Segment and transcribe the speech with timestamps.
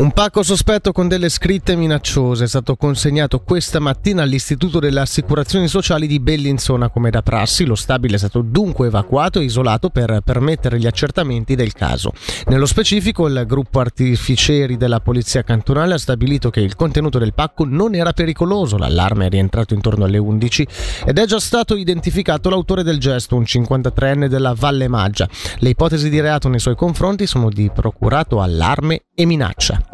[0.00, 5.68] Un pacco sospetto con delle scritte minacciose è stato consegnato questa mattina all'Istituto delle Assicurazioni
[5.68, 7.66] Sociali di Bellinzona come da prassi.
[7.66, 12.14] Lo stabile è stato dunque evacuato e isolato per permettere gli accertamenti del caso.
[12.46, 17.66] Nello specifico il gruppo artificieri della Polizia Cantonale ha stabilito che il contenuto del pacco
[17.66, 20.66] non era pericoloso, l'allarme è rientrato intorno alle 11
[21.04, 25.28] ed è già stato identificato l'autore del gesto, un 53enne della Valle Maggia.
[25.58, 29.89] Le ipotesi di reato nei suoi confronti sono di procurato allarme e minaccia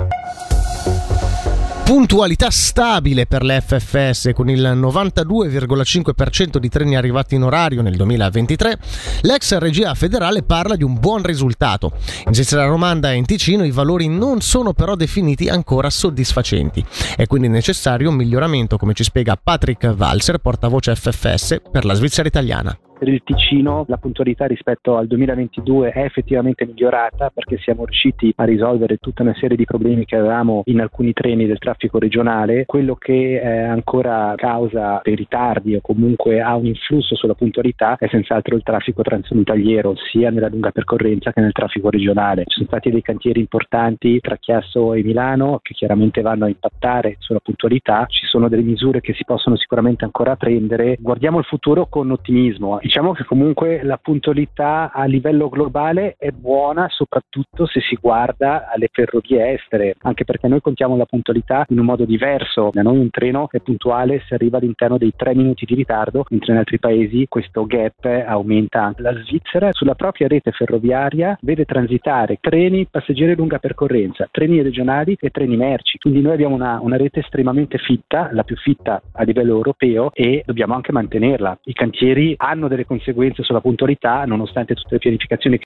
[1.86, 8.76] puntualità stabile per le FFS con il 92,5% di treni arrivati in orario nel 2023,
[9.20, 11.92] l'ex regia federale parla di un buon risultato.
[12.26, 16.84] In Svizzera Romanda e in Ticino i valori non sono però definiti ancora soddisfacenti.
[17.14, 22.26] È quindi necessario un miglioramento, come ci spiega Patrick Walser, portavoce FFS per la Svizzera
[22.26, 28.32] italiana per il Ticino la puntualità rispetto al 2022 è effettivamente migliorata perché siamo riusciti
[28.36, 32.64] a risolvere tutta una serie di problemi che avevamo in alcuni treni del traffico regionale.
[32.64, 38.08] Quello che è ancora causa dei ritardi o comunque ha un influsso sulla puntualità è
[38.08, 42.44] senz'altro il traffico transfrontaliero sia nella lunga percorrenza che nel traffico regionale.
[42.46, 47.16] Ci sono stati dei cantieri importanti tra Chiasso e Milano che chiaramente vanno a impattare
[47.18, 48.06] sulla puntualità.
[48.08, 50.96] Ci sono delle misure che si possono sicuramente ancora prendere.
[50.98, 56.86] Guardiamo il futuro con ottimismo Diciamo che comunque la puntualità a livello globale è buona
[56.88, 61.84] soprattutto se si guarda alle ferrovie estere, anche perché noi contiamo la puntualità in un
[61.84, 62.70] modo diverso.
[62.72, 66.52] Da noi un treno è puntuale se arriva all'interno dei tre minuti di ritardo, mentre
[66.52, 68.94] in altri paesi questo gap aumenta.
[68.98, 75.30] La Svizzera sulla propria rete ferroviaria vede transitare treni passeggeri lunga percorrenza, treni regionali e
[75.30, 75.98] treni merci.
[75.98, 80.44] Quindi noi abbiamo una, una rete estremamente fitta, la più fitta a livello europeo e
[80.46, 81.58] dobbiamo anche mantenerla.
[81.64, 85.64] I cantieri hanno delle delle conseguenze sulla puntualità nonostante tutte le pianificazioni che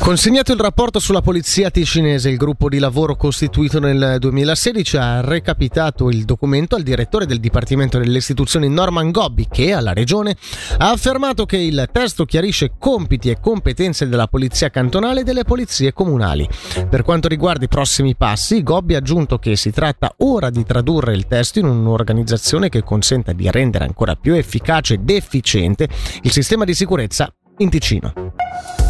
[0.00, 6.08] Consegnato il rapporto sulla polizia ticinese, il gruppo di lavoro costituito nel 2016 ha recapitato
[6.08, 10.36] il documento al direttore del Dipartimento delle Istituzioni Norman Gobbi che alla Regione
[10.78, 15.92] ha affermato che il testo chiarisce compiti e competenze della polizia cantonale e delle polizie
[15.92, 16.48] comunali.
[16.88, 21.14] Per quanto riguarda i prossimi passi, Gobbi ha aggiunto che si tratta ora di tradurre
[21.14, 25.88] il testo in un'organizzazione che consenta di rendere ancora più efficace ed efficiente
[26.22, 28.89] il sistema di sicurezza in Ticino.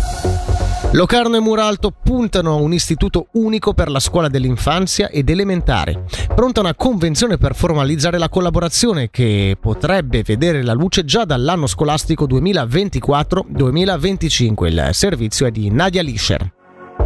[0.92, 6.02] Locarno e Muralto puntano a un istituto unico per la scuola dell'infanzia ed elementare.
[6.34, 12.26] Pronta una convenzione per formalizzare la collaborazione che potrebbe vedere la luce già dall'anno scolastico
[12.26, 14.66] 2024-2025.
[14.66, 16.58] Il servizio è di Nadia Lischer.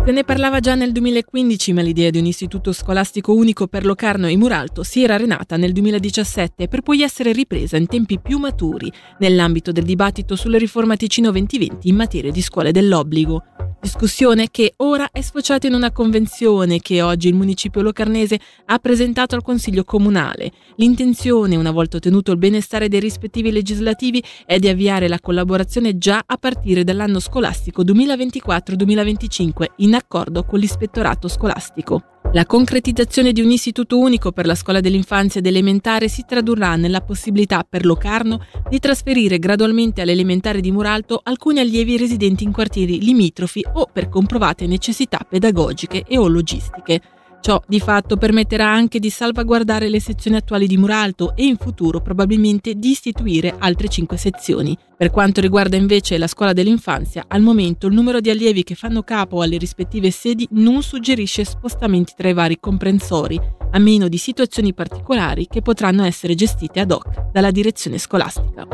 [0.06, 4.26] Se ne parlava già nel 2015, ma l'idea di un istituto scolastico unico per Locarno
[4.26, 8.92] e Muralto si era arenata nel 2017 per poi essere ripresa in tempi più maturi
[9.20, 13.44] nell'ambito del dibattito sulla riforma Ticino 2020 in materia di scuole dell'obbligo.
[13.84, 19.34] Discussione che ora è sfociata in una convenzione che oggi il municipio locarnese ha presentato
[19.34, 20.52] al Consiglio Comunale.
[20.76, 26.22] L'intenzione, una volta ottenuto il benestare dei rispettivi legislativi, è di avviare la collaborazione già
[26.24, 32.13] a partire dall'anno scolastico 2024-2025 in accordo con l'ispettorato scolastico.
[32.34, 37.00] La concretizzazione di un istituto unico per la scuola dell'infanzia ed elementare si tradurrà nella
[37.00, 43.64] possibilità per Locarno di trasferire gradualmente all'elementare di Muralto alcuni allievi residenti in quartieri limitrofi
[43.74, 47.00] o per comprovate necessità pedagogiche e o logistiche.
[47.44, 52.00] Ciò di fatto permetterà anche di salvaguardare le sezioni attuali di Muralto e in futuro
[52.00, 54.74] probabilmente di istituire altre cinque sezioni.
[54.96, 59.02] Per quanto riguarda invece la scuola dell'infanzia, al momento il numero di allievi che fanno
[59.02, 63.38] capo alle rispettive sedi non suggerisce spostamenti tra i vari comprensori,
[63.72, 68.66] a meno di situazioni particolari che potranno essere gestite ad hoc dalla direzione scolastica.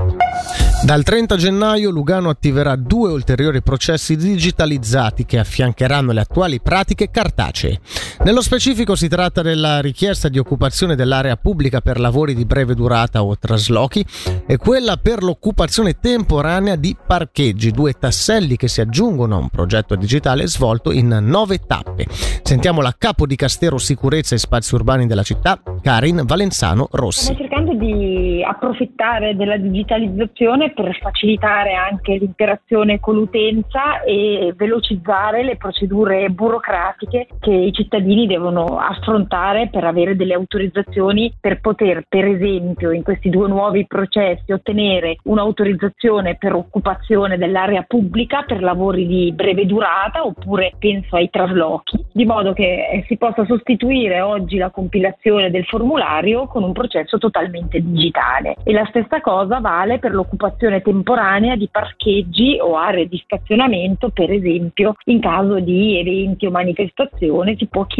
[0.82, 7.80] Dal 30 gennaio Lugano attiverà due ulteriori processi digitalizzati che affiancheranno le attuali pratiche cartacee.
[8.22, 13.22] Nello specifico si tratta della richiesta di occupazione dell'area pubblica per lavori di breve durata
[13.22, 14.04] o traslochi
[14.46, 19.96] e quella per l'occupazione temporanea di parcheggi, due tasselli che si aggiungono a un progetto
[19.96, 22.04] digitale svolto in nove tappe.
[22.42, 27.32] Sentiamo la capo di Castero Sicurezza e Spazi Urbani della città, Karin Valenzano Rossi.
[27.32, 35.56] Stiamo cercando di approfittare della digitalizzazione per facilitare anche l'interazione con l'utenza e velocizzare le
[35.56, 42.90] procedure burocratiche che i cittadini devono affrontare per avere delle autorizzazioni per poter, per esempio,
[42.90, 49.66] in questi due nuovi processi ottenere un'autorizzazione per occupazione dell'area pubblica per lavori di breve
[49.66, 55.64] durata oppure penso ai traslochi, di modo che si possa sostituire oggi la compilazione del
[55.64, 58.56] formulario con un processo totalmente digitale.
[58.64, 64.30] E la stessa cosa vale per l'occupazione temporanea di parcheggi o aree di stazionamento, per
[64.30, 67.98] esempio in caso di eventi o manifestazioni si può chiedere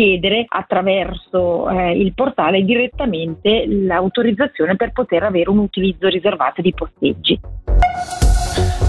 [0.49, 7.41] attraverso eh, il portale direttamente l'autorizzazione per poter avere un utilizzo riservato di posteggi.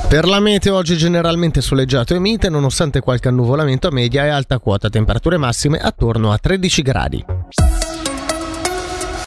[0.10, 4.60] Per la meteo oggi generalmente soleggiato e mite nonostante qualche annuvolamento a media e alta
[4.60, 7.41] quota, temperature massime attorno a 13 gradi.